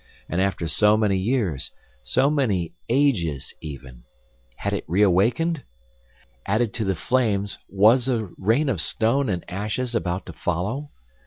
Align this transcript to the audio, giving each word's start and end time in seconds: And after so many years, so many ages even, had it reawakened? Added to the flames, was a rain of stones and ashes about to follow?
And 0.27 0.41
after 0.41 0.67
so 0.67 0.97
many 0.97 1.15
years, 1.19 1.69
so 2.01 2.31
many 2.31 2.73
ages 2.89 3.53
even, 3.61 4.03
had 4.55 4.73
it 4.73 4.83
reawakened? 4.87 5.63
Added 6.47 6.73
to 6.73 6.85
the 6.85 6.95
flames, 6.95 7.59
was 7.69 8.07
a 8.07 8.29
rain 8.39 8.67
of 8.67 8.81
stones 8.81 9.29
and 9.29 9.45
ashes 9.47 9.93
about 9.93 10.25
to 10.25 10.33
follow? 10.33 10.89